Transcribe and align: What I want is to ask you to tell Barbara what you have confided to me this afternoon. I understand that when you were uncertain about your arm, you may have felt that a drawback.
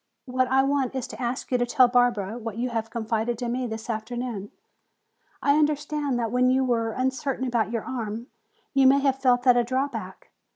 What 0.25 0.47
I 0.47 0.63
want 0.63 0.95
is 0.95 1.05
to 1.09 1.21
ask 1.21 1.51
you 1.51 1.59
to 1.59 1.65
tell 1.67 1.87
Barbara 1.87 2.35
what 2.39 2.57
you 2.57 2.69
have 2.71 2.89
confided 2.89 3.37
to 3.37 3.47
me 3.47 3.67
this 3.67 3.87
afternoon. 3.87 4.49
I 5.43 5.59
understand 5.59 6.17
that 6.17 6.31
when 6.31 6.49
you 6.49 6.63
were 6.65 6.93
uncertain 6.93 7.45
about 7.45 7.69
your 7.71 7.83
arm, 7.85 8.25
you 8.73 8.87
may 8.87 9.01
have 9.01 9.19
felt 9.21 9.43
that 9.43 9.57
a 9.57 9.63
drawback. 9.63 10.31